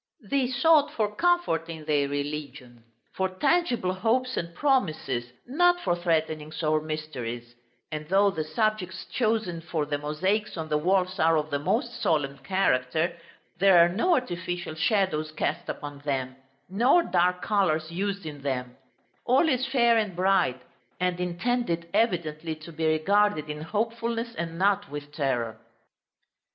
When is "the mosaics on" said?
9.85-10.69